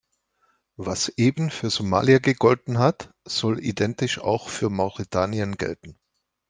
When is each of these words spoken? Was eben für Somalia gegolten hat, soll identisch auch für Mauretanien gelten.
Was 0.77 1.09
eben 1.09 1.51
für 1.51 1.69
Somalia 1.69 2.17
gegolten 2.17 2.79
hat, 2.79 3.13
soll 3.23 3.59
identisch 3.63 4.17
auch 4.17 4.49
für 4.49 4.71
Mauretanien 4.71 5.57
gelten. 5.57 5.99